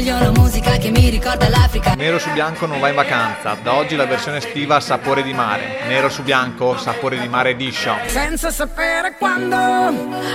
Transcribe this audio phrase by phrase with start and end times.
[0.00, 1.92] Voglio una musica che mi ricorda l'Africa.
[1.92, 3.54] Nero su bianco non va in vacanza.
[3.62, 5.80] Da oggi la versione estiva sapore di mare.
[5.88, 7.98] Nero su bianco sapore di mare edition.
[8.06, 9.56] Senza sapere quando,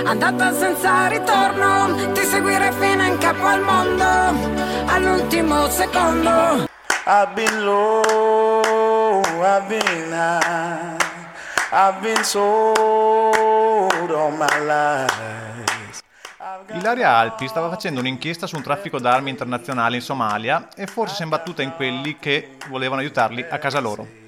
[0.04, 4.04] andata senza ritorno, ti seguire fino in capo al mondo,
[4.86, 6.68] all'ultimo secondo.
[7.04, 10.96] I've been low, I've been high,
[11.72, 12.76] I've been sold
[14.12, 15.75] all my life.
[16.74, 21.20] Ilaria Alpi stava facendo un'inchiesta su un traffico d'armi internazionale in Somalia e forse si
[21.22, 24.24] è imbattuta in quelli che volevano aiutarli a casa loro.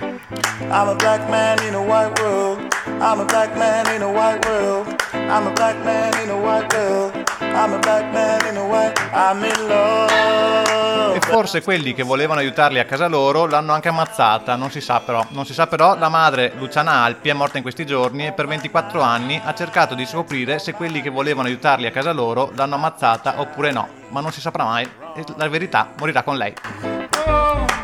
[0.00, 2.74] I'm a black man in a white world.
[3.00, 4.96] I'm a black man in a white world.
[5.12, 7.23] I'm a black man in a white world.
[7.54, 9.00] I'm a black man in a white.
[9.12, 11.14] I'm in love.
[11.14, 14.98] E forse quelli che volevano aiutarli a casa loro l'hanno anche ammazzata, non si sa
[14.98, 15.24] però.
[15.28, 18.48] Non si sa però, la madre Luciana Alpi è morta in questi giorni e per
[18.48, 22.74] 24 anni ha cercato di scoprire se quelli che volevano aiutarli a casa loro l'hanno
[22.74, 26.52] ammazzata oppure no, ma non si saprà mai e la verità morirà con lei.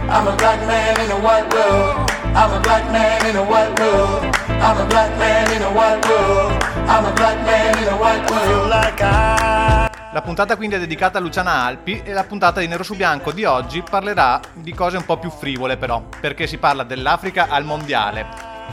[0.09, 2.10] I'm a black man in a white world.
[2.33, 4.25] I'm a black man in a white world.
[4.47, 6.63] I'm a black man in a white world.
[6.87, 8.69] I'm a black man in a white world.
[8.69, 9.89] Like I.
[10.13, 13.33] La puntata quindi è dedicata a Luciana Alpi e la puntata di Nero su Bianco
[13.33, 17.65] di oggi parlerà di cose un po' più frivole però, perché si parla dell'Africa al
[17.65, 18.27] mondiale.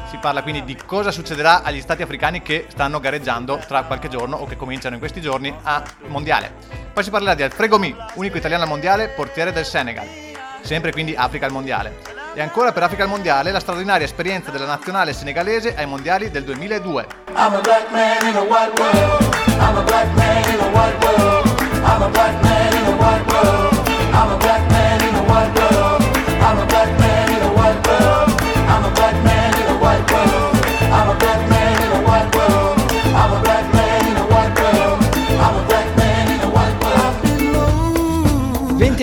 [0.10, 4.38] Si parla quindi di cosa succederà agli stati africani che stanno gareggiando tra qualche giorno
[4.38, 6.54] o che cominciano in questi giorni a mondiale.
[6.94, 10.08] Poi si parlerà di Alfredo Mi, unico italiano al mondiale, portiere del Senegal.
[10.62, 12.17] Sempre quindi Africa al mondiale.
[12.38, 16.44] E ancora per Africa al mondiale la straordinaria esperienza della nazionale senegalese ai mondiali del
[16.44, 17.08] 2002.
[17.36, 18.28] I'm a black man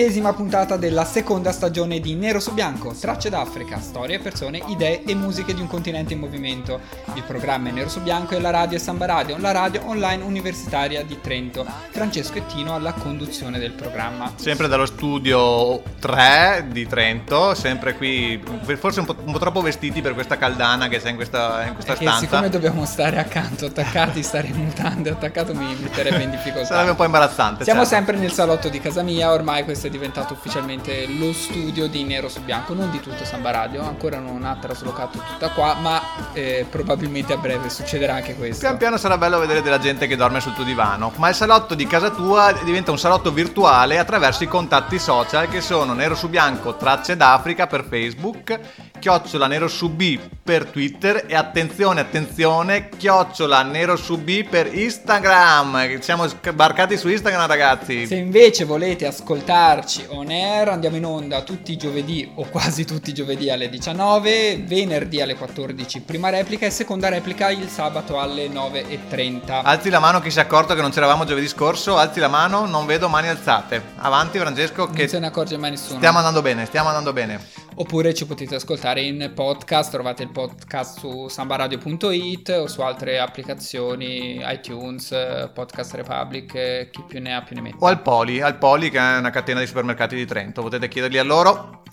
[0.05, 5.15] Ventesima puntata della seconda stagione di Nero su Bianco, tracce d'Africa, storie, persone, idee e
[5.15, 6.79] musiche di un continente in movimento.
[7.15, 10.21] Il programma è Nero su Bianco e la radio è Samba Radio, la radio online
[10.21, 11.65] universitaria di Trento.
[11.89, 14.31] Francesco e Tino alla conduzione del programma.
[14.35, 18.39] Sempre dallo studio 3 di Trento, sempre qui,
[18.77, 21.73] forse un po', un po' troppo vestiti per questa caldana che c'è in questa, in
[21.73, 22.19] questa Che stanza.
[22.19, 26.67] siccome dobbiamo stare accanto, attaccati, stare in mutande, attaccato mi metterebbe in difficoltà.
[26.67, 27.63] Sarebbe un po' imbarazzante.
[27.63, 27.95] Siamo certo.
[27.95, 32.27] sempre nel salotto di casa mia, ormai questo è diventato ufficialmente lo studio di Nero
[32.27, 36.01] su Bianco, non di tutto Samba Radio, ancora non ha traslocato tutta qua, ma
[36.33, 38.59] eh, probabilmente a breve succederà anche questo.
[38.59, 41.75] Pian piano sarà bello vedere della gente che dorme sul tuo divano, ma il salotto
[41.75, 46.27] di casa tua diventa un salotto virtuale attraverso i contatti social che sono Nero su
[46.27, 48.59] Bianco Tracce d'Africa per Facebook,
[48.99, 55.99] Chiocciola Nero su B per Twitter e attenzione, attenzione, Chiocciola Nero su B per Instagram.
[55.99, 58.05] Siamo sbarcati su Instagram ragazzi.
[58.05, 63.09] Se invece volete ascoltarci on air, andiamo in onda tutti i giovedì o quasi tutti
[63.09, 68.47] i giovedì alle 19, venerdì alle 14 prima replica e seconda replica il sabato alle
[68.47, 69.61] 9.30.
[69.63, 72.65] Alzi la mano chi si è accorto che non c'eravamo giovedì scorso, alzi la mano,
[72.65, 73.81] non vedo mani alzate.
[73.97, 75.97] Avanti Francesco non che se ne accorge mai nessuno.
[75.97, 77.39] stiamo andando bene, stiamo andando bene.
[77.77, 84.39] Oppure ci potete ascoltare in podcast, trovate il podcast su sambaradio.it o su altre applicazioni,
[84.41, 85.09] iTunes,
[85.53, 87.75] Podcast Republic, eh, chi più ne ha più ne mette.
[87.79, 91.17] O al Poli, al Poli che è una catena di supermercati di Trento, potete chiederli
[91.17, 91.83] a loro.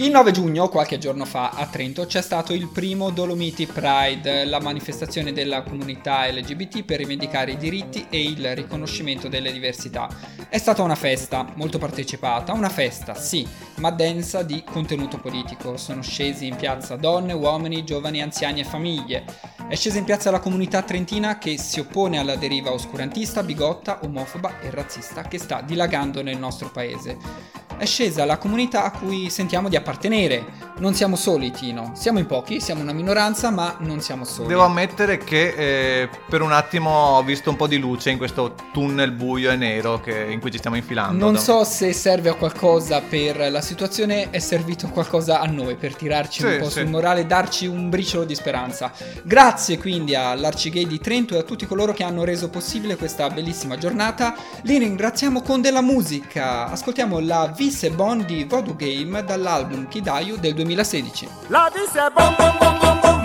[0.00, 4.60] Il 9 giugno, qualche giorno fa, a Trento c'è stato il primo Dolomiti Pride, la
[4.60, 10.08] manifestazione della comunità LGBT per rivendicare i diritti e il riconoscimento delle diversità.
[10.48, 13.44] È stata una festa, molto partecipata, una festa, sì,
[13.78, 15.76] ma densa di contenuto politico.
[15.76, 19.24] Sono scesi in piazza donne, uomini, giovani, anziani e famiglie.
[19.68, 24.60] È scesa in piazza la comunità trentina che si oppone alla deriva oscurantista, bigotta, omofoba
[24.60, 27.66] e razzista che sta dilagando nel nostro paese.
[27.78, 30.66] È scesa la comunità a cui sentiamo di appartenere.
[30.78, 31.92] Non siamo soli, Tino.
[31.94, 34.48] Siamo in pochi, siamo una minoranza, ma non siamo soli.
[34.48, 35.54] Devo ammettere che
[36.02, 39.56] eh, per un attimo ho visto un po' di luce in questo tunnel buio e
[39.56, 41.24] nero che- in cui ci stiamo infilando.
[41.24, 45.94] Non so se serve a qualcosa per la situazione, è servito qualcosa a noi per
[45.94, 46.80] tirarci un Sì, po' sì.
[46.80, 48.90] sul morale, darci un briciolo di speranza.
[49.22, 53.78] Grazie quindi all'Arcigay di Trento e a tutti coloro che hanno reso possibile questa bellissima
[53.78, 54.34] giornata.
[54.62, 56.68] Li ringraziamo con della musica.
[56.70, 61.26] Ascoltiamo la Visse Bon di Voodoo Game dall'album Kidayu del 2016.
[61.50, 63.18] La c'est bon, bon, bon, bon, bon,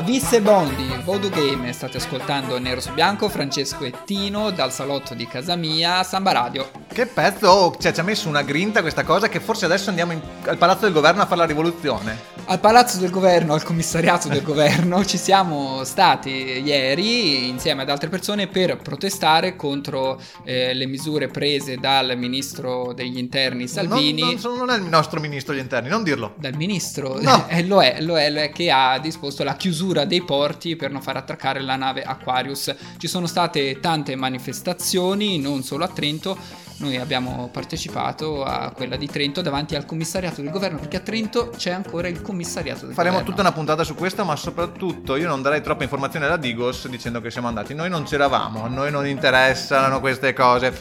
[0.00, 1.72] chiama Visse Bondi, Voodoo Game.
[1.72, 6.79] State ascoltando Nero su Bianco, Francesco e Tino dal salotto di casa mia, Samba Radio.
[6.92, 10.10] Che pezzo, oh, cioè, ci ha messo una grinta questa cosa che forse adesso andiamo
[10.10, 12.18] in- al palazzo del governo a fare la rivoluzione.
[12.46, 18.08] Al palazzo del governo, al commissariato del governo, ci siamo stati ieri insieme ad altre
[18.08, 24.22] persone per protestare contro eh, le misure prese dal ministro degli interni Salvini.
[24.22, 26.34] Non, non non è il nostro ministro degli interni, non dirlo.
[26.38, 27.46] Dal ministro, No.
[27.50, 30.90] Eh, lo, è, lo è, lo è, che ha disposto la chiusura dei porti per
[30.90, 32.74] non far attraccare la nave Aquarius.
[32.98, 36.36] Ci sono state tante manifestazioni, non solo a Trento.
[36.80, 41.50] Noi abbiamo partecipato a quella di Trento davanti al commissariato del governo, perché a Trento
[41.54, 43.30] c'è ancora il commissariato del Faremo governo.
[43.30, 47.20] tutta una puntata su questo, ma soprattutto io non darei troppe informazioni alla Digos dicendo
[47.20, 47.74] che siamo andati.
[47.74, 50.72] Noi non c'eravamo, a noi non interessano queste cose.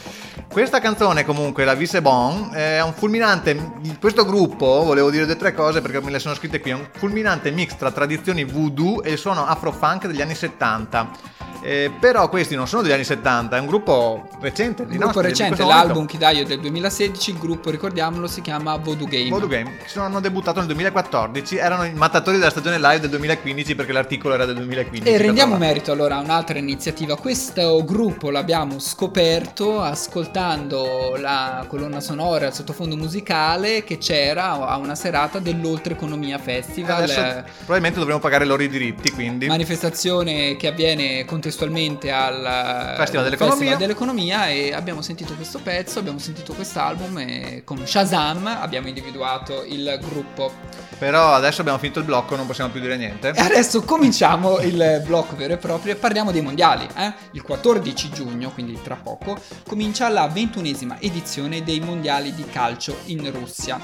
[0.50, 3.74] Questa canzone, comunque, la Visse Bon, è un fulminante.
[4.00, 6.72] Questo gruppo, volevo dire due o tre cose perché me le sono scritte qui.
[6.72, 11.38] È un fulminante mix tra tradizioni voodoo e il suono afro-funk degli anni 70.
[11.62, 14.84] Eh, però questi non sono degli anni 70, è un gruppo recente.
[14.84, 19.30] Un gruppo nostri, recente, l'album Kidaio del 2016, il gruppo, ricordiamolo, si chiama Voodoo Game.
[19.30, 23.10] Voodoo Game, che sono, hanno debuttato nel 2014, erano i mattatori della stagione live del
[23.10, 25.10] 2015 perché l'articolo era del 2015.
[25.10, 27.16] E rendiamo merito allora a un'altra iniziativa.
[27.18, 34.96] Questo gruppo l'abbiamo scoperto ascoltando la colonna sonora, il sottofondo musicale che c'era a una
[34.96, 37.04] serata dell'Oltreeconomia Festival.
[37.04, 43.75] Adesso probabilmente dovremo pagare loro i diritti, quindi Manifestazione che avviene contestualmente al Festival dell'Economia.
[43.75, 50.00] dell'Economia e abbiamo sentito questo pezzo, abbiamo sentito quest'album e con Shazam abbiamo individuato il
[50.01, 50.51] gruppo.
[51.00, 53.30] però adesso abbiamo finito il blocco, non possiamo più dire niente.
[53.30, 56.88] E adesso cominciamo il blocco vero e proprio e parliamo dei mondiali.
[56.96, 57.13] eh?
[57.31, 63.32] Il 14 giugno, quindi tra poco, comincia la ventunesima edizione dei mondiali di calcio in
[63.32, 63.79] Russia.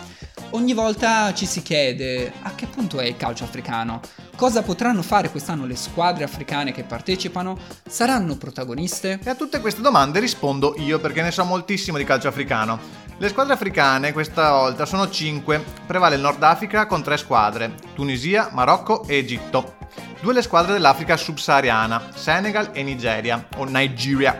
[0.52, 4.02] Ogni volta ci si chiede a che punto è il calcio africano?
[4.36, 7.55] Cosa potranno fare quest'anno le squadre africane che partecipano?
[7.88, 9.20] Saranno protagoniste?
[9.24, 12.80] E a tutte queste domande rispondo io perché ne so moltissimo di calcio africano.
[13.18, 18.50] Le squadre africane questa volta sono 5, prevale il Nord Africa con tre squadre, Tunisia,
[18.52, 19.76] Marocco e Egitto.
[20.20, 24.38] Due le squadre dell'Africa subsahariana, Senegal e Nigeria, o Nigeria.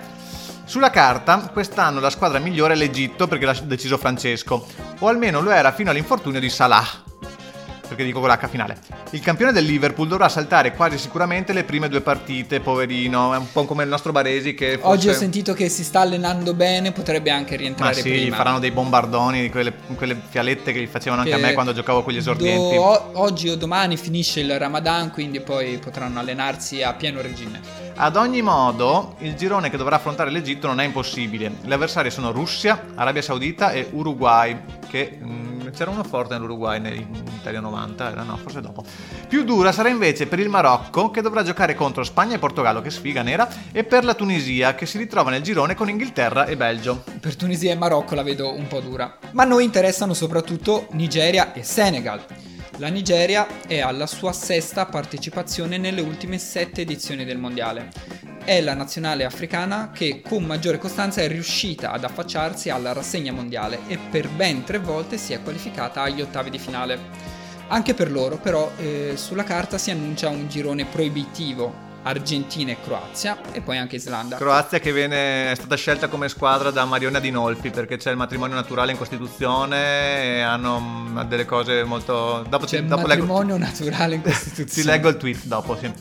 [0.66, 4.66] Sulla carta, quest'anno la squadra migliore è l'Egitto perché l'ha deciso Francesco,
[5.00, 7.04] o almeno lo era fino all'infortunio di Salah.
[7.88, 8.78] Perché dico con l'H finale.
[9.12, 13.34] Il campione del Liverpool dovrà saltare quasi sicuramente le prime due partite, poverino.
[13.34, 14.88] È un po' come il nostro Baresi che forse...
[14.88, 18.36] Oggi ho sentito che si sta allenando bene, potrebbe anche Ma rientrare sì, gli prima.
[18.36, 22.04] faranno dei bombardoni, quelle, quelle fialette che gli facevano anche a Che me quando giocavo
[22.04, 22.76] con gli esordienti.
[22.76, 27.84] do- oggi o domani finisce il Ramadan, quindi poi potranno allenarsi a pieno regime.
[27.98, 31.52] Ad ogni modo, il girone che dovrà affrontare l'Egitto non è impossibile.
[31.62, 34.58] Gli avversari sono Russia, Arabia Saudita e Uruguay,
[34.90, 38.84] che mm, c'era uno forte nell'Uruguay in Italia 90, era no, forse dopo.
[39.28, 42.90] Più dura sarà invece per il Marocco, che dovrà giocare contro Spagna e Portogallo, che
[42.90, 47.04] sfiga nera, e per la Tunisia, che si ritrova nel girone con Inghilterra e Belgio.
[47.20, 49.18] Per Tunisia e Marocco la vedo un po' dura.
[49.32, 52.24] Ma a noi interessano soprattutto Nigeria e Senegal.
[52.78, 57.92] La Nigeria è alla sua sesta partecipazione nelle ultime sette edizioni del mondiale.
[58.46, 63.80] È la nazionale africana che con maggiore costanza è riuscita ad affacciarsi alla rassegna mondiale
[63.88, 67.00] e per ben tre volte si è qualificata agli ottavi di finale.
[67.70, 71.85] Anche per loro però eh, sulla carta si annuncia un girone proibitivo.
[72.06, 74.38] Argentina e Croazia e poi anche Islanda.
[74.38, 78.56] Croazia che viene, è stata scelta come squadra da Mariona Dinolfi perché c'è il matrimonio
[78.56, 82.46] naturale in Costituzione e hanno mm, delle cose molto...
[82.48, 84.70] Dopo, C'è ti- il dopo leggo- matrimonio naturale in Costituzione.
[84.82, 85.92] Ti leggo il tweet dopo, sì.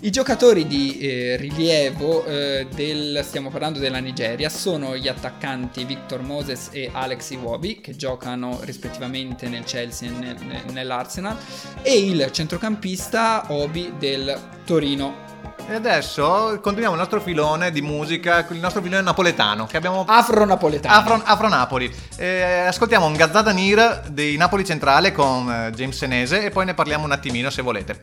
[0.00, 6.20] I giocatori di eh, rilievo eh, del, stiamo parlando della Nigeria, sono gli attaccanti Victor
[6.22, 11.36] Moses e Alex Iwobi, che giocano rispettivamente nel Chelsea e nel- nell'Arsenal,
[11.82, 15.32] e il centrocampista Obi del Torino.
[15.66, 20.04] E adesso continuiamo il nostro filone di musica, il nostro filone napoletano che abbiamo...
[20.06, 20.94] Afro-napoletano.
[20.94, 21.92] Afro, Afro Napoli.
[22.16, 26.74] Eh, ascoltiamo un Gazzada Nir di Napoli Centrale con eh, James Senese e poi ne
[26.74, 28.02] parliamo un attimino se volete.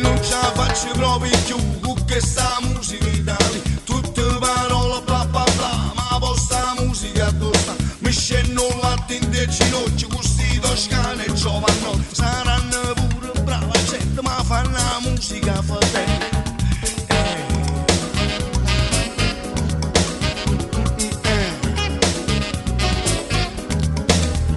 [0.00, 3.04] Non ce la faccio proprio più con questa musica
[10.74, 16.18] Questi toscani e giovani Saranno pure brava gente Ma fanno la musica fratelli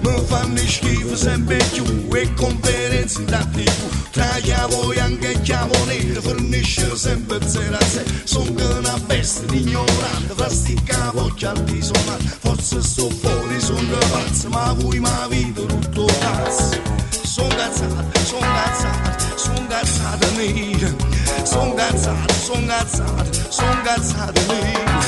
[0.02, 6.20] fanno fanno schifo sempre più e conferenze da tv tra chiavo bianca e chiavo nero
[6.20, 12.26] fornisce sempre zero a zero sono che una bestia di ignorante fra sti capocchi altisonanti
[12.40, 16.80] forse sto fuori sono pazzo ma voi ma vita tutto cazzo
[17.22, 20.96] sono cazzate sono cazzate sono cazzate nere
[21.44, 25.00] sono cazzate sono cazzate sono cazzate nere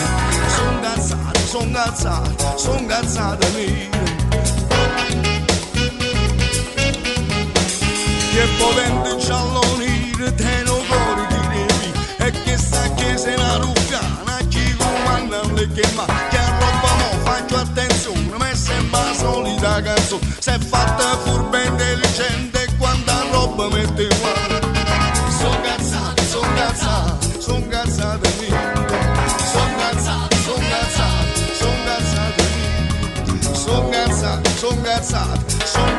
[0.54, 4.39] sono cazzate sono cazzate sono cazzate nere
[8.32, 13.56] che potente giallo nero te lo cuore di neri e che sta che se la
[13.56, 18.36] ruffana chi comanda le chiama che roba mo faccio attenzione
[18.90, 20.22] ma la solita canzone.
[20.38, 24.58] Se è fatta furba intelligente quanta roba mette in mano.
[25.38, 28.58] Sono cazzate sono cazzate sono cazzate mie.
[29.52, 33.54] Sono cazzate sono cazzate sono cazzate mie.
[33.54, 35.96] Sono cazzate sono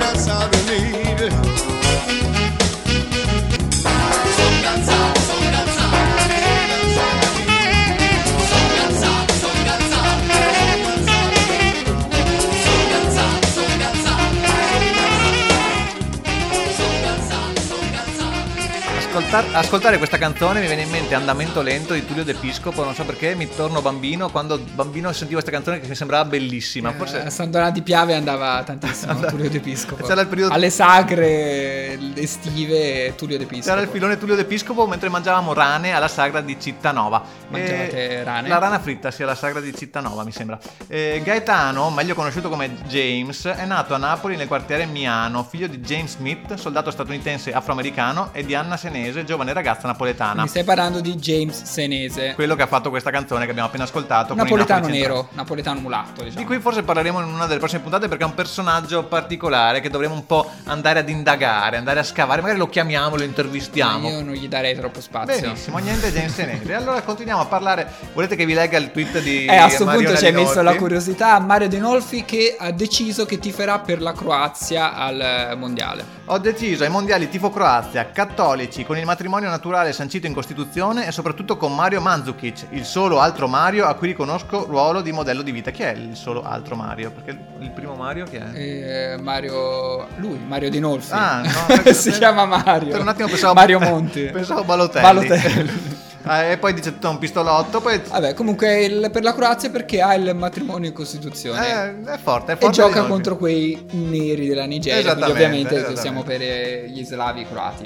[19.34, 23.34] ascoltare questa canzone mi viene in mente Andamento lento di Tullio D'Episcopo, non so perché,
[23.34, 27.24] mi torno bambino, quando bambino sentivo questa canzone che mi sembrava bellissima, forse...
[27.24, 30.04] Eh, Sandona di Piave andava tantissimo Tullio D'Episcopo.
[30.06, 33.70] C'era il periodo- Alle sagre estive Tullio D'Episcopo.
[33.70, 37.24] C'era il filone Tullio D'Episcopo mentre mangiavamo rane alla sagra di Cittanova.
[37.48, 38.50] Mangiavate Eh, rane?
[38.50, 40.60] La rana fritta, sì, alla sagra di Cittanova, mi sembra.
[40.88, 45.80] Eh, Gaetano, meglio conosciuto come James, è nato a Napoli nel quartiere Miano, figlio di
[45.80, 50.44] James Smith, soldato statunitense afroamericano, e di Anna Senese, giovane ragazza napoletana.
[50.44, 52.34] Mi stai parlando di James Senese.
[52.34, 54.34] Quello che ha fatto questa canzone che abbiamo appena ascoltato.
[54.34, 56.40] Napoletano nero, napoletano mulatto, diciamo.
[56.40, 59.90] Di cui forse parleremo in una delle prossime puntate perché è un personaggio particolare che
[59.90, 64.10] dovremo un po' andare ad indagare, andare a scavare, magari lo chiamiamo, lo intervistiamo.
[64.10, 65.40] Io non gli darei troppo spazio.
[65.40, 66.74] Benissimo, niente James Neri.
[66.74, 67.88] Allora continuiamo a parlare.
[68.14, 70.62] Volete che vi legga il tweet di Eh, a sto Mariona punto ci hai messo
[70.62, 71.40] la curiosità.
[71.40, 76.20] Mario Denolfi che ha deciso che tiferà per la Croazia al eh, mondiale.
[76.26, 81.12] Ho deciso ai mondiali tifo Croazia, cattolici, con il matrimonio naturale sancito in Costituzione e
[81.12, 85.52] soprattutto con Mario Mandzukic, il solo altro Mario a cui riconosco ruolo di modello di
[85.52, 85.70] vita.
[85.72, 87.12] Chi è il solo altro Mario?
[87.12, 88.52] Perché il primo Mario chi è?
[88.54, 90.08] Eh, Mario.
[90.16, 91.12] Lui, Mario Dinolfi.
[91.12, 92.92] Ah, no, si chiama Mario.
[92.92, 94.22] Per un attimo pensavo Mario Monti.
[94.32, 95.02] pensavo Balotelli.
[95.06, 96.00] Balotelli.
[96.24, 100.02] Eh, e poi dice tutto un pistolotto, poi Vabbè, comunque il- per la Croazia perché
[100.02, 101.68] ha il matrimonio in Costituzione.
[102.06, 103.10] eh, è forte, è e forte gioca Dinolfi.
[103.12, 105.14] contro quei neri della Nigeria.
[105.16, 107.86] Quindi ovviamente siamo per gli slavi croati.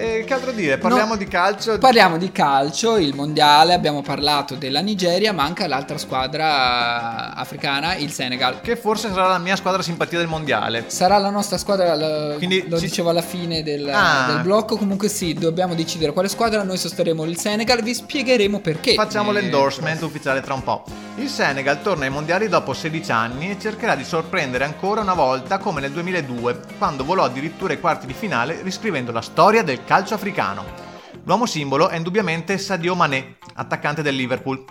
[0.00, 0.78] E che altro dire?
[0.78, 1.16] Parliamo No.
[1.16, 1.76] di calcio.
[1.78, 8.60] Parliamo di calcio, il mondiale, abbiamo parlato della Nigeria, manca l'altra squadra africana, il Senegal.
[8.60, 10.84] che forse sarà la mia squadra simpatia del mondiale.
[10.86, 14.26] Sarà la nostra squadra, la- Quindi lo ci- dicevo alla fine del, Ah.
[14.28, 18.94] del blocco, comunque sì, dobbiamo decidere quale squadra, noi sosterremo il Senegal, vi spiegheremo perché.
[18.94, 20.84] Facciamo Eh, l'endorsement ufficiale tra un po'.
[21.16, 25.58] Il Senegal torna ai mondiali dopo 16 anni e cercherà di sorprendere ancora una volta
[25.58, 30.12] come nel 2002, quando volò addirittura ai quarti di finale riscrivendo la storia del calcio
[30.12, 30.66] africano.
[31.24, 34.62] L'uomo simbolo è indubbiamente Sadio Mané, attaccante del Liverpool.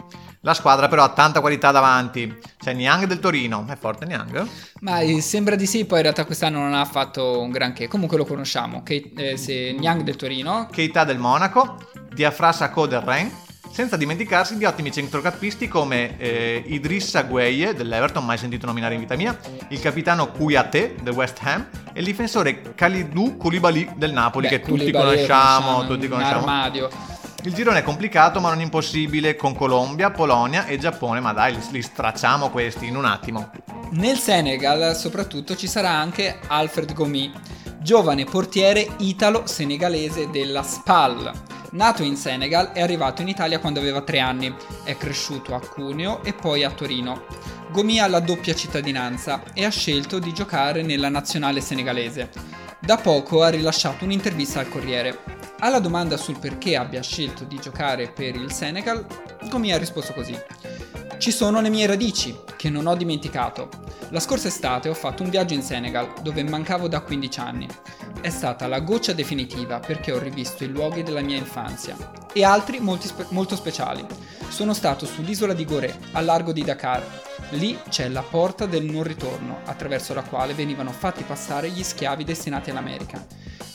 [0.42, 2.38] La squadra però ha tanta qualità davanti.
[2.56, 4.48] C'è Niang del Torino, è forte Niang?
[4.82, 8.16] Ma eh, sembra di sì, poi in realtà quest'anno non ha fatto un granché, comunque
[8.16, 11.78] lo conosciamo, che, eh, se Niang del Torino, Keita del Monaco,
[12.14, 13.34] Diafra Sakho del Rennes,
[13.78, 19.16] senza dimenticarsi di ottimi centrocampisti come eh, Idrissa Gueye dell'Everton, mai sentito nominare in vita
[19.16, 24.58] mia, il capitano Kouyaté del West Ham e il difensore Khalidou Koulibaly del Napoli beh,
[24.58, 26.40] che tutti conosciamo, tutti conosciamo.
[26.40, 26.90] armadio.
[27.44, 31.62] Il girone è complicato ma non impossibile con Colombia, Polonia e Giappone, ma dai, li,
[31.70, 33.52] li stracciamo questi in un attimo.
[33.92, 37.32] Nel Senegal soprattutto ci sarà anche Alfred Gomi,
[37.78, 41.57] giovane portiere italo-senegalese della SPAL.
[41.72, 46.24] Nato in Senegal, è arrivato in Italia quando aveva tre anni, è cresciuto a Cuneo
[46.24, 47.26] e poi a Torino.
[47.72, 52.30] Gomi ha la doppia cittadinanza e ha scelto di giocare nella nazionale senegalese.
[52.80, 55.20] Da poco ha rilasciato un'intervista al Corriere.
[55.60, 59.06] Alla domanda sul perché abbia scelto di giocare per il Senegal,
[59.50, 60.36] Gomi ha risposto così.
[61.18, 63.70] Ci sono le mie radici, che non ho dimenticato.
[64.10, 67.68] La scorsa estate ho fatto un viaggio in Senegal, dove mancavo da 15 anni.
[68.22, 71.98] È stata la goccia definitiva perché ho rivisto i luoghi della mia infanzia.
[72.32, 74.06] E altri spe- molto speciali.
[74.48, 77.04] Sono stato sull'isola di Gorée, al largo di Dakar.
[77.52, 82.24] Lì c'è la porta del non ritorno, attraverso la quale venivano fatti passare gli schiavi
[82.24, 83.26] destinati all'America.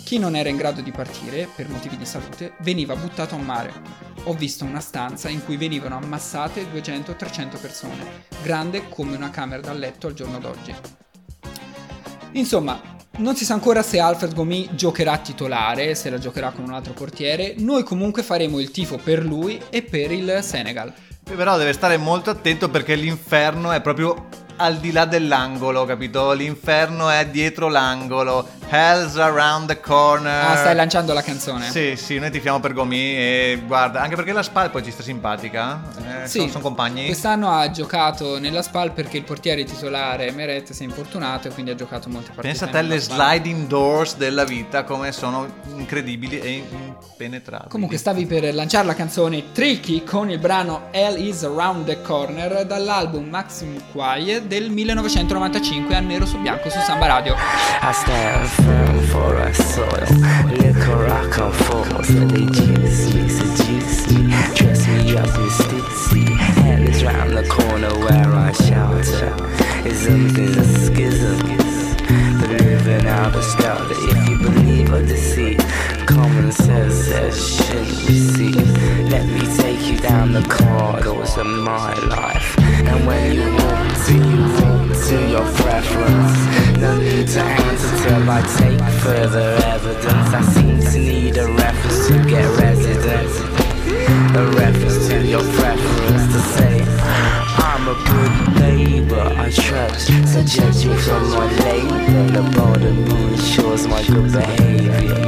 [0.05, 4.12] Chi non era in grado di partire, per motivi di salute, veniva buttato a mare.
[4.25, 9.73] Ho visto una stanza in cui venivano ammassate 200-300 persone, grande come una camera da
[9.73, 10.73] letto al giorno d'oggi.
[12.33, 12.81] Insomma,
[13.19, 16.93] non si sa ancora se Alfred Gomi giocherà titolare, se la giocherà con un altro
[16.93, 17.57] portiere.
[17.59, 20.93] Noi comunque faremo il tifo per lui e per il Senegal.
[21.25, 26.33] Però deve stare molto attento perché l'inferno è proprio al di là dell'angolo, capito?
[26.33, 28.49] L'inferno è dietro l'angolo.
[28.69, 30.45] Hell's around the corner.
[30.51, 31.69] Ah, stai lanciando la canzone?
[31.71, 35.03] Sì, sì, noi tifiamo per Gomi e guarda, anche perché la Spal poi ci sta
[35.03, 35.81] simpatica.
[36.23, 37.05] Eh, Sì, sono, sono compagni.
[37.07, 41.71] Quest'anno ha giocato nella SPAL perché il portiere titolare Meret si è infortunato e quindi
[41.73, 42.49] ha giocato molte partite.
[42.49, 47.69] Pensa a te le sliding doors della vita come sono incredibili e impenetrabili.
[47.69, 52.65] Comunque stavi per lanciare la canzone Tricky con il brano Hell is Around the Corner
[52.65, 57.35] dall'album Maximum Quiet del 1995 a nero su bianco su Samba Radio.
[57.35, 60.07] I stand firm for a soil.
[60.50, 62.46] Liquor I come forth, they
[63.14, 66.37] me, seduce me, dress me up in stitsy.
[66.37, 69.35] Hell is round the corner where I shelter.
[69.85, 71.38] Is a schism.
[72.40, 75.59] But living out scout that if you believe or deceit,
[76.07, 79.11] common sense says shouldn't receive.
[79.11, 82.22] Let me take you down the corridors of my life.
[88.35, 90.33] I take further evidence.
[90.33, 93.38] I seem to need a reference to get residence.
[94.35, 96.81] A reference to your preference to say
[97.59, 100.07] I'm a good neighbor, I trust.
[100.33, 105.21] So judging from my label, the border ensures my good behavior.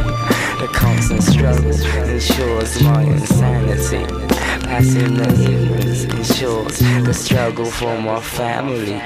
[0.61, 1.73] The constant struggle
[2.09, 4.34] ensures my insanity.
[4.75, 9.01] Passing the ignorance ensures the struggle for my family.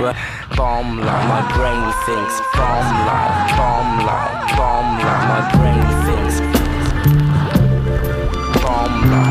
[0.56, 6.36] Bomb like my brain thinks, bomb like, bomb like, bomb like my brain thinks,
[8.62, 9.27] bomb like.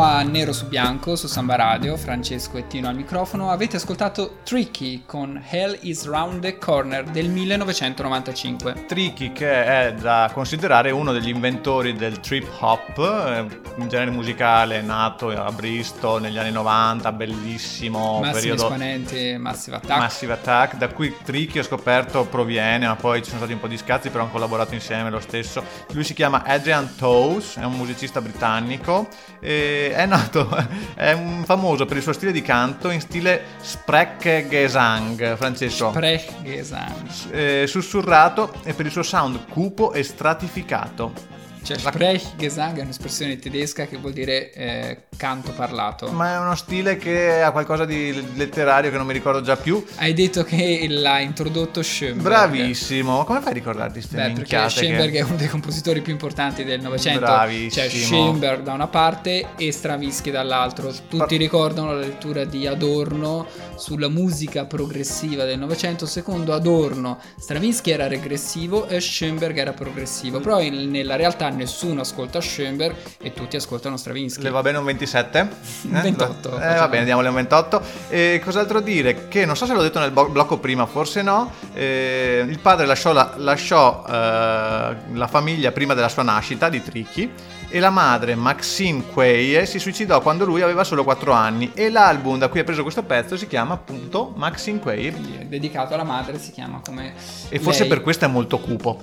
[0.00, 3.50] A Nero su Bianco su Samba Radio, Francesco e Tino al microfono.
[3.50, 8.84] Avete ascoltato Tricky con Hell is Round the Corner del 1995.
[8.86, 14.82] Tricky che è da considerare uno degli inventori del trip hop, eh, un genere musicale
[14.82, 19.98] nato a Bristol negli anni 90, bellissimo Massimi periodo esponenti Massive Attack.
[19.98, 23.66] Massive Attack, da cui Tricky ho scoperto proviene, ma poi ci sono stati un po'
[23.66, 25.64] di scazzi, però hanno collaborato insieme lo stesso.
[25.90, 29.08] Lui si chiama Adrian Toes, è un musicista britannico,
[29.40, 30.48] e è nato,
[30.94, 35.90] è famoso per il suo stile di canto in stile Sprechgesang, Francesco.
[35.90, 37.30] Sprechgesang.
[37.30, 41.37] eh, sussurrato e per il suo sound cupo e stratificato.
[41.62, 46.10] Cioè, Sprechgesang è un'espressione tedesca che vuol dire eh, canto parlato.
[46.12, 49.84] Ma è uno stile che ha qualcosa di letterario che non mi ricordo già più.
[49.96, 52.22] Hai detto che l'ha introdotto Schoenberg.
[52.22, 55.18] Bravissimo, come fai a ricordarti queste Beh, perché Schoenberg che...
[55.18, 57.20] è uno dei compositori più importanti del Novecento.
[57.20, 57.86] Bravissimo.
[57.86, 60.90] C'è Schoenberg da una parte e Stravinsky dall'altro.
[60.90, 66.06] Tutti Par- ricordano la lettura di Adorno sulla musica progressiva del Novecento.
[66.06, 70.40] Secondo Adorno, Stravinsky era regressivo e Schoenberg era progressivo.
[70.40, 74.42] Però in- nella realtà nessuno ascolta Schoenberg e tutti ascoltano Stravinsky.
[74.42, 75.40] Le va bene un 27?
[75.88, 76.88] Un 28, Eh, va facciamo.
[76.88, 77.82] bene, diamole un 28.
[78.08, 79.28] E cos'altro dire?
[79.28, 81.50] Che non so se l'ho detto nel blocco prima, forse no.
[81.74, 87.30] eh, il padre lasciò, la, lasciò, eh, la famiglia prima della sua nascita di Tricky
[87.70, 91.70] e la madre, Maxine Quaye, si suicidò quando lui aveva solo 4 anni.
[91.74, 95.46] E l'album da cui ha preso questo pezzo si chiama appunto Maxine Quaye.
[95.46, 97.12] Dedicato alla madre, si chiama come.
[97.50, 97.88] E forse lei.
[97.88, 99.02] per questo è molto cupo.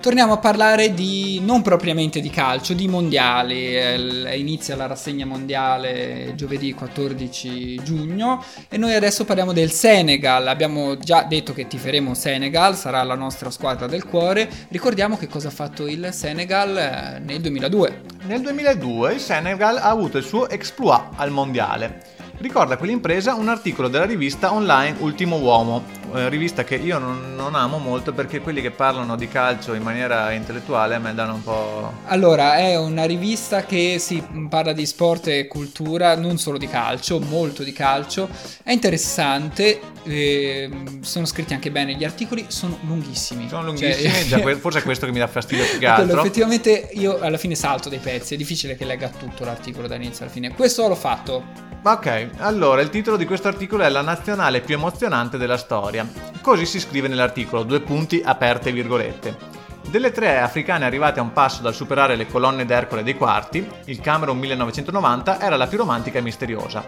[0.00, 3.76] Torniamo a parlare di non propriamente di calcio, di mondiali.
[3.76, 10.46] Eh, Inizia la rassegna mondiale giovedì 14 giugno e noi adesso parliamo del Senegal.
[10.46, 14.48] Abbiamo già detto che tiferemo Senegal, sarà la nostra squadra del cuore.
[14.68, 18.02] Ricordiamo che cosa ha fatto il Senegal eh, nel 2002.
[18.26, 22.17] Nel 2002 il Senegal ha avuto il suo exploit al mondiale.
[22.40, 25.82] Ricorda quell'impresa un articolo della rivista online Ultimo Uomo,
[26.14, 29.82] eh, rivista che io non, non amo molto perché quelli che parlano di calcio in
[29.82, 31.92] maniera intellettuale a me danno un po'...
[32.04, 37.18] Allora, è una rivista che si parla di sport e cultura, non solo di calcio,
[37.18, 38.28] molto di calcio.
[38.62, 43.48] È interessante, ehm, sono scritti anche bene gli articoli, sono lunghissimi.
[43.48, 46.02] Sono Cioè- lunghissimi, già que- forse è questo che mi dà fastidio più che Quello,
[46.02, 46.20] altro.
[46.20, 50.22] effettivamente io alla fine salto dei pezzi, è difficile che legga tutto l'articolo da inizio
[50.24, 50.54] alla fine.
[50.54, 55.38] Questo l'ho fatto Ok, allora il titolo di questo articolo è La nazionale più emozionante
[55.38, 56.06] della storia.
[56.42, 59.36] Così si scrive nell'articolo, due punti aperte virgolette.
[59.88, 64.00] Delle tre africane arrivate a un passo dal superare le colonne d'Ercole dei quarti, il
[64.00, 66.84] Camerun 1990 era la più romantica e misteriosa.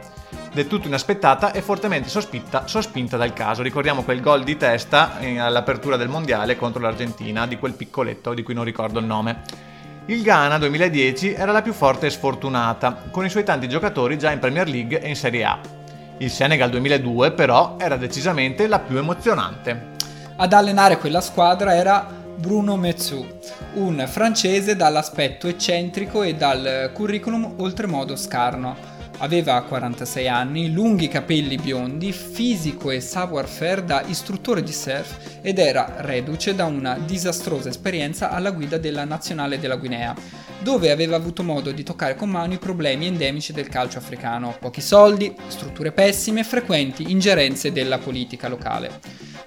[0.53, 3.63] Del tutto inaspettata e fortemente sospinta, sospinta dal caso.
[3.63, 8.43] Ricordiamo quel gol di testa eh, all'apertura del mondiale contro l'Argentina, di quel piccoletto di
[8.43, 9.69] cui non ricordo il nome.
[10.11, 14.33] Il Ghana 2010 era la più forte e sfortunata, con i suoi tanti giocatori già
[14.33, 15.61] in Premier League e in Serie A.
[16.17, 19.91] Il Senegal 2002 però era decisamente la più emozionante.
[20.35, 23.25] Ad allenare quella squadra era Bruno Metsu,
[23.75, 28.90] un francese dall'aspetto eccentrico e dal curriculum oltremodo scarno.
[29.23, 35.97] Aveva 46 anni, lunghi capelli biondi, fisico e savoir-faire da istruttore di surf ed era
[35.99, 40.15] reduce da una disastrosa esperienza alla guida della nazionale della Guinea,
[40.61, 44.81] dove aveva avuto modo di toccare con mano i problemi endemici del calcio africano, pochi
[44.81, 49.01] soldi, strutture pessime e frequenti ingerenze della politica locale.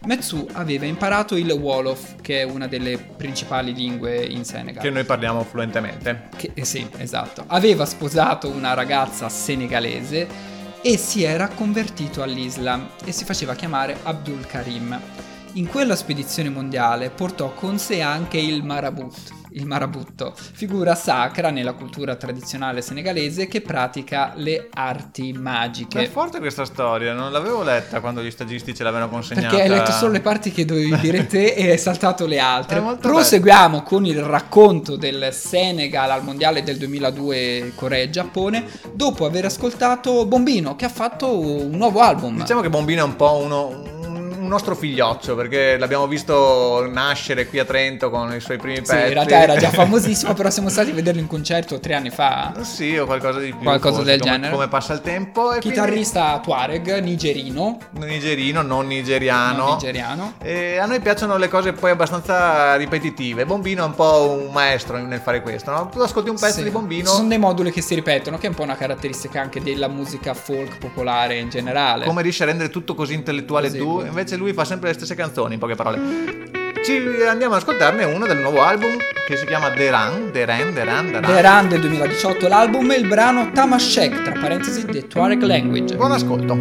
[0.06, 4.84] Metsu aveva imparato il Wolof, che è una delle principali lingue in Senegal.
[4.84, 6.28] Che noi parliamo fluentemente.
[6.36, 7.46] Che- eh sì, esatto.
[7.48, 10.28] Aveva sposato una ragazza senegalese
[10.82, 15.00] e si era convertito all'Islam e si faceva chiamare Abdul Karim.
[15.54, 21.74] In quella spedizione mondiale portò con sé anche il marabut, il marabutto, figura sacra nella
[21.74, 26.08] cultura tradizionale senegalese che pratica le arti È magiche.
[26.08, 29.56] forte questa storia, non l'avevo letta quando gli stagisti ce l'avevano consegnata.
[29.56, 32.80] Perché hai letto solo le parti che dovevi dire te e hai saltato le altre.
[32.80, 40.26] È Proseguiamo con il racconto del Senegal al mondiale del 2002 Corea-Giappone dopo aver ascoltato
[40.26, 42.40] Bombino che ha fatto un nuovo album.
[42.40, 43.93] Diciamo che Bombino è un po' uno, un
[44.54, 49.08] nostro figlioccio perché l'abbiamo visto nascere qui a Trento con i suoi primi Sì, pezzi.
[49.08, 52.54] in realtà era già famosissimo, però siamo stati a vederlo in concerto tre anni fa.
[52.62, 53.60] Sì, o qualcosa di più.
[53.64, 54.54] Qualcosa forse, del come, genere.
[54.54, 55.52] Come passa il tempo.
[55.54, 59.58] E Chitarrista Tuareg, nigerino, quindi nigerino, non nigeriano.
[59.64, 60.34] non nigeriano.
[60.42, 63.46] E a noi piacciono le cose poi abbastanza ripetitive.
[63.46, 65.90] Bombino è un po' un maestro nel fare questo, no?
[65.90, 66.64] Tu ascolti un pezzo Sì.
[66.64, 67.10] di Bombino.
[67.10, 69.88] Ci sono dei moduli che si ripetono, che è un po' una caratteristica anche della
[69.88, 72.06] musica folk popolare in generale.
[72.06, 74.02] Come riesce a rendere tutto così intellettuale Così, tu?
[74.06, 76.52] Invece lui fa sempre le stesse canzoni, in poche parole.
[76.84, 81.22] Ci andiamo ad ascoltarne uno del nuovo album che si chiama Deran, Deran, Deran, Deran.
[81.22, 85.96] The Run del 2018 l'album e il brano Tamashek, tra parentesi The Tuareg Language.
[85.96, 86.56] Buon ascolto.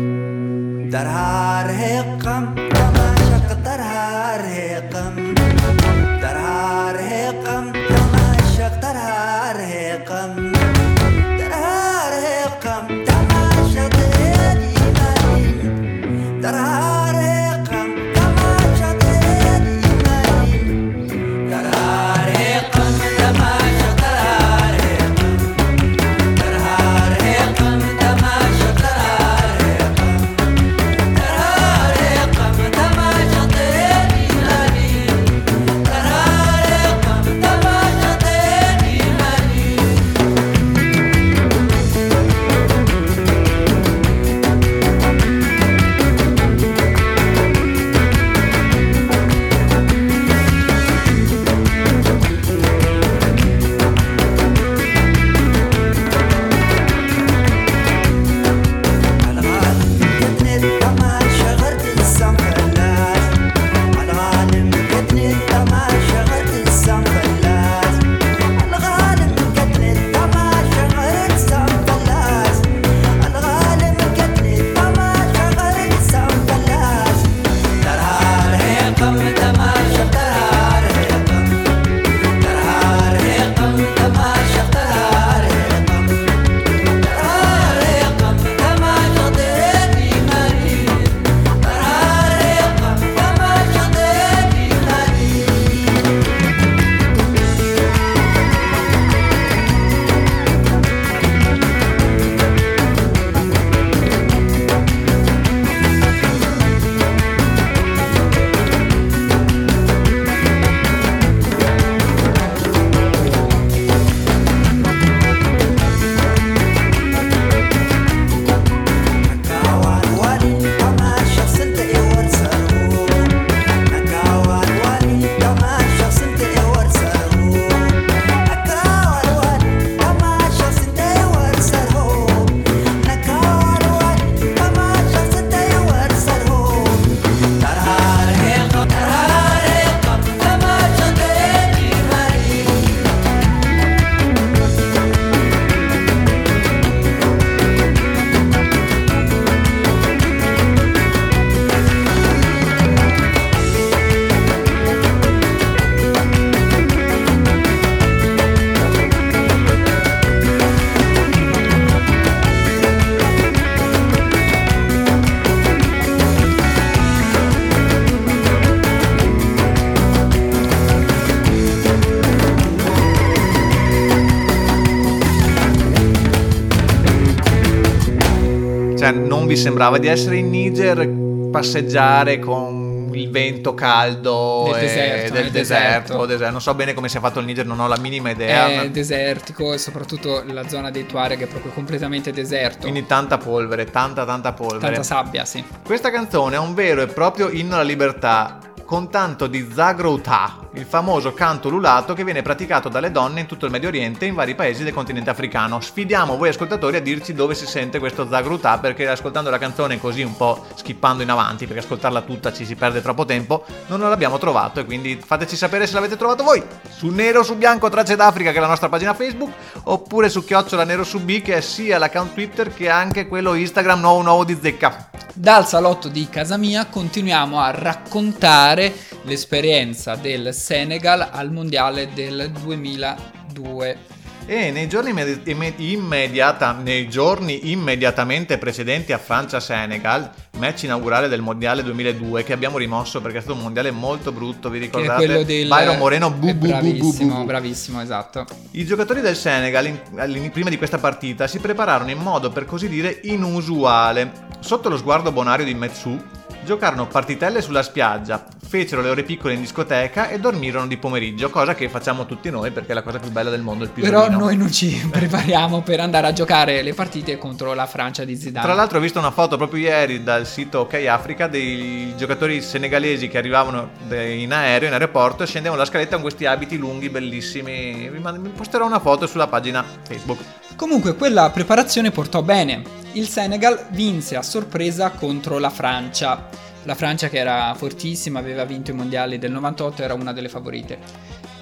[179.32, 181.08] Non vi sembrava di essere in Niger,
[181.50, 186.26] passeggiare con il vento caldo Del deserto, del deserto, deserto.
[186.26, 186.50] deserto.
[186.52, 188.68] Non so bene come sia fatto il Niger, non ho la minima idea.
[188.68, 192.82] È ma- desertico e soprattutto la zona dei Tuareg è proprio completamente deserto.
[192.82, 194.80] Quindi tanta polvere, tanta tanta polvere.
[194.80, 195.64] Tanta sabbia, sì.
[195.82, 198.58] Questa canzone è un vero e proprio inno alla libertà,
[198.92, 203.64] con tanto di Zagrouta, il famoso canto lulato che viene praticato dalle donne in tutto
[203.64, 205.80] il Medio Oriente e in vari paesi del continente africano.
[205.80, 210.20] Sfidiamo voi ascoltatori a dirci dove si sente questo Zagrouta, perché ascoltando la canzone così
[210.20, 214.36] un po' skippando in avanti, perché ascoltarla tutta ci si perde troppo tempo, non l'abbiamo
[214.36, 216.62] trovato e quindi fateci sapere se l'avete trovato voi.
[216.90, 219.52] Su Nero su Bianco Tracce d'Africa, che è la nostra pagina Facebook,
[219.84, 224.00] oppure su Chiocciola Nero su B, che è sia l'account Twitter che anche quello Instagram
[224.00, 225.08] nuovo nuovo di Zecca.
[225.34, 228.81] Dal salotto di casa mia continuiamo a raccontare
[229.24, 234.10] l'esperienza del Senegal al mondiale del 2002.
[234.44, 241.40] E nei giorni, immedi- imme- immediata- nei giorni immediatamente precedenti a Francia-Senegal, match inaugurale del
[241.40, 244.88] mondiale 2002 che abbiamo rimosso perché è stato un mondiale molto brutto, vi Che è
[244.88, 245.24] ricordate?
[245.26, 248.44] quello del Byron Moreno, bu, bu, bravissimo, bu, bravissimo, esatto.
[248.72, 252.88] I giocatori del Senegal, in- prima di questa partita, si prepararono in modo per così
[252.88, 254.50] dire inusuale.
[254.62, 256.16] Sotto lo sguardo bonario di Metsu,
[256.64, 261.74] giocarono partitelle sulla spiaggia, fecero le ore piccole in discoteca e dormirono di pomeriggio, cosa
[261.74, 264.38] che facciamo tutti noi perché è la cosa più bella del mondo, il Però pisolino.
[264.38, 268.64] noi non ci prepariamo per andare a giocare le partite contro la Francia di Zidane.
[268.64, 273.26] Tra l'altro ho visto una foto proprio ieri dal sito OK Africa dei giocatori senegalesi
[273.26, 278.08] che arrivavano in aereo, in aeroporto e scendevano la scaletta con questi abiti lunghi, bellissimi.
[278.08, 280.38] Vi posterò una foto sulla pagina Facebook.
[280.76, 282.82] Comunque quella preparazione portò bene.
[283.12, 286.48] Il Senegal vinse a sorpresa contro la Francia.
[286.84, 290.98] La Francia che era fortissima, aveva vinto i mondiali del 98, era una delle favorite.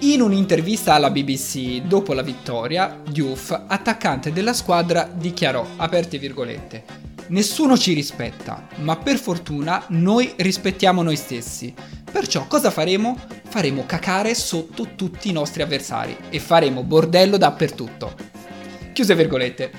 [0.01, 7.79] In un'intervista alla BBC dopo la vittoria, Diouf, attaccante della squadra, dichiarò, aperte virgolette, Nessuno
[7.79, 11.73] ci rispetta, ma per fortuna noi rispettiamo noi stessi.
[12.11, 13.17] Perciò cosa faremo?
[13.49, 18.30] Faremo cacare sotto tutti i nostri avversari e faremo bordello dappertutto.
[19.01, 19.73] Chiuse virgolette.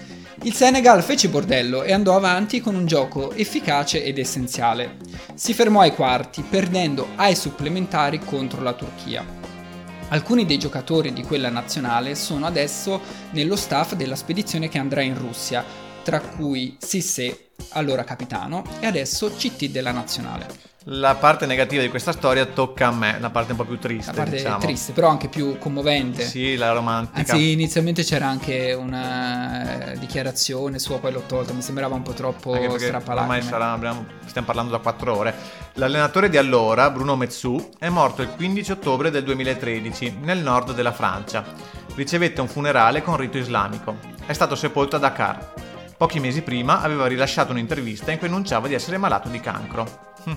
[0.45, 4.97] Il Senegal fece bordello e andò avanti con un gioco efficace ed essenziale.
[5.35, 9.23] Si fermò ai quarti, perdendo ai supplementari contro la Turchia.
[10.07, 12.99] Alcuni dei giocatori di quella nazionale sono adesso
[13.33, 15.63] nello staff della spedizione che andrà in Russia,
[16.01, 20.70] tra cui Sissé, allora capitano, e adesso CT della nazionale.
[20.85, 24.09] La parte negativa di questa storia tocca a me, la parte un po' più triste,
[24.13, 24.57] La parte diciamo.
[24.57, 26.25] triste, però anche più commovente.
[26.25, 27.33] Sì, la romantica.
[27.33, 32.13] Anzi, inizialmente c'era anche una eh, dichiarazione sua, poi l'ho tolta, mi sembrava un po'
[32.13, 33.77] troppo perché ormai sarà,
[34.25, 35.35] stiamo parlando da 4 ore.
[35.73, 40.93] L'allenatore di allora, Bruno Metsu, è morto il 15 ottobre del 2013 nel nord della
[40.93, 41.43] Francia.
[41.93, 43.97] Ricevette un funerale con rito islamico.
[44.25, 45.53] È stato sepolto a Dakar.
[46.01, 50.13] Pochi mesi prima aveva rilasciato un'intervista in cui annunciava di essere malato di cancro.
[50.23, 50.33] Hm.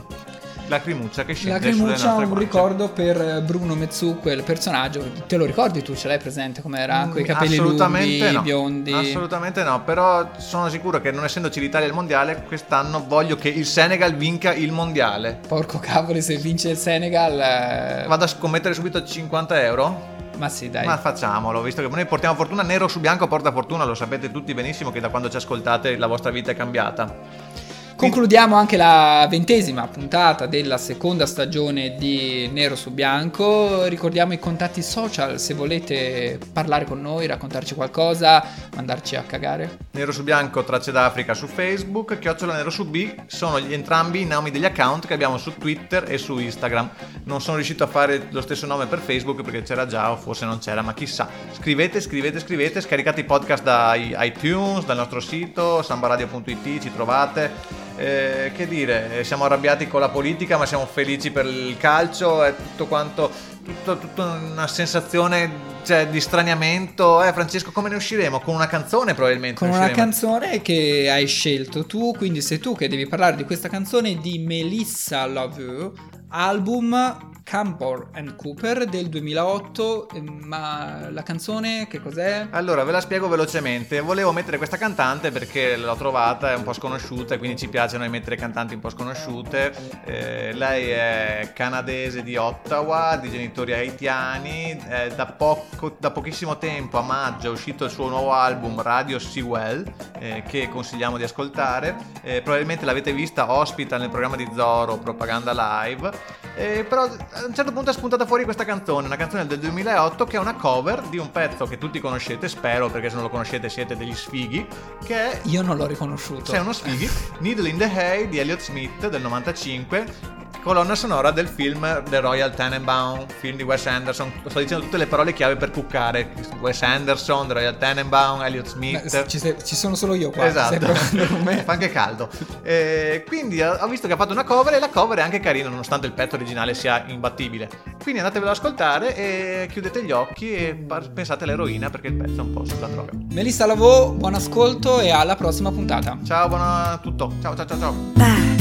[0.67, 2.45] Lacrimuccia che scende sulle Lacrimuccia, nostre un guance.
[2.45, 5.11] ricordo per Bruno Metsu, quel personaggio.
[5.27, 5.95] Te lo ricordi tu?
[5.97, 7.07] Ce l'hai presente com'era?
[7.07, 8.43] Mm, Con i capelli lunghi, no.
[8.43, 8.93] biondi.
[8.93, 13.65] Assolutamente no, però sono sicuro che non essendoci l'Italia al mondiale, quest'anno voglio che il
[13.65, 15.41] Senegal vinca il mondiale.
[15.49, 17.41] Porco cavolo, se vince il Senegal.
[17.41, 20.13] eh, Vado a scommettere subito 50 euro?
[20.37, 20.85] Ma sì, dai.
[20.85, 24.55] Ma facciamolo, visto che noi portiamo fortuna, nero su bianco porta fortuna, lo sapete tutti
[24.55, 27.64] benissimo che da quando ci ascoltate la vostra vita è cambiata.
[27.97, 33.85] Concludiamo anche la ventesima puntata della seconda stagione di Nero su Bianco.
[33.85, 39.79] Ricordiamo i contatti social se volete parlare con noi, raccontarci qualcosa, mandarci a cagare.
[39.93, 44.27] Nero su bianco, tracce d'Africa su Facebook, chiocciola nero su B, sono gli entrambi i
[44.27, 46.91] nomi degli account che abbiamo su Twitter e su Instagram.
[47.25, 50.45] Non sono riuscito a fare lo stesso nome per Facebook perché c'era già o forse
[50.45, 51.29] non c'era, ma chissà.
[51.53, 57.83] Scrivete, scrivete, scrivete, scaricate i podcast da iTunes, dal nostro sito, sambaradio.it, ci trovate.
[57.97, 62.43] Eh, che dire, eh, siamo arrabbiati con la politica, ma siamo felici per il calcio,
[62.43, 63.31] è tutto quanto,
[63.65, 67.23] tutto, tutta una sensazione cioè, di straniamento.
[67.23, 68.41] Eh, Francesco, come ne usciremo?
[68.41, 69.59] Con una canzone probabilmente.
[69.59, 73.69] Con una canzone che hai scelto tu, quindi sei tu che devi parlare di questa
[73.69, 75.93] canzone di Melissa Love,
[76.29, 82.49] album And Cooper del 2008, eh, ma la canzone che cos'è?
[82.51, 84.01] Allora, ve la spiego velocemente.
[84.01, 87.97] Volevo mettere questa cantante perché l'ho trovata, è un po' sconosciuta e quindi ci piace
[87.97, 89.73] noi mettere cantanti un po' sconosciute.
[90.05, 94.83] Eh, lei è canadese di Ottawa, di genitori haitiani.
[94.89, 99.21] Eh, da, poco- da pochissimo tempo, a maggio, è uscito il suo nuovo album Radio
[99.21, 99.85] Sewell,
[100.19, 101.95] eh, che consigliamo di ascoltare.
[102.23, 106.43] Eh, probabilmente l'avete vista ospita nel programma di Zoro Propaganda Live.
[106.57, 110.25] Eh, però a un certo punto è spuntata fuori questa canzone, una canzone del 2008
[110.25, 113.31] che è una cover di un pezzo che tutti conoscete, spero, perché se non lo
[113.31, 114.67] conoscete siete degli sfighi,
[115.05, 116.45] che è Io non l'ho riconosciuto.
[116.45, 117.09] sei uno sfighi,
[117.41, 122.53] Needle in the Hay di Elliot Smith del 95, colonna sonora del film The Royal
[122.53, 124.33] Tenenbaum, film di Wes Anderson.
[124.47, 126.33] Sto dicendo tutte le parole chiave per cuccare.
[126.59, 129.11] Wes Anderson, The Royal Tenenbaum, Elliot Smith.
[129.11, 130.47] Beh, ci, sei- ci sono solo io qua.
[130.47, 132.31] Esatto, fa anche caldo.
[132.63, 135.69] Eh, quindi ho visto che ha fatto una cover e la cover è anche carina,
[135.69, 137.69] nonostante il pezzo originale sia imbattibile.
[138.03, 142.43] Quindi andatevelo ad ascoltare e chiudete gli occhi e pensate all'eroina perché il pezzo è
[142.43, 143.13] un po' sulla droga.
[143.33, 146.17] Melissa Lavò, buon ascolto e alla prossima puntata.
[146.25, 147.35] Ciao, buona tutto.
[147.43, 148.54] Ciao, ciao, ciao, ciao.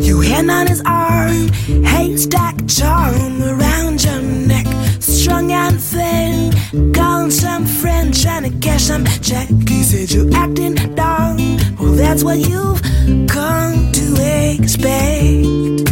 [0.00, 1.48] Your hand on his arm,
[1.84, 4.66] haystack charm around your neck,
[5.00, 6.52] strong and thin.
[6.94, 9.48] Calling some friend, trying to cash some check.
[9.68, 11.58] He said you're acting dumb.
[11.78, 12.80] Well, that's what you've
[13.28, 15.87] come to expect.